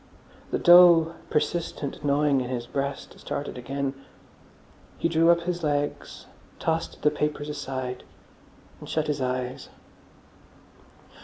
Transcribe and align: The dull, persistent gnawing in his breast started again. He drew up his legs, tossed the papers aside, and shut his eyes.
The 0.49 0.57
dull, 0.57 1.13
persistent 1.29 2.03
gnawing 2.03 2.41
in 2.41 2.49
his 2.49 2.65
breast 2.65 3.19
started 3.19 3.55
again. 3.55 3.93
He 4.97 5.07
drew 5.07 5.29
up 5.29 5.41
his 5.41 5.61
legs, 5.63 6.25
tossed 6.57 7.03
the 7.03 7.11
papers 7.11 7.49
aside, 7.49 8.03
and 8.79 8.89
shut 8.89 9.05
his 9.05 9.21
eyes. 9.21 9.69